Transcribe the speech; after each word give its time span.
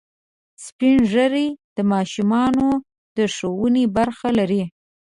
سپین 0.65 0.97
ږیری 1.11 1.47
د 1.75 1.77
ماشومانو 1.91 2.67
د 3.17 3.17
ښوونې 3.35 3.83
برخه 3.97 4.27
لري 4.39 4.63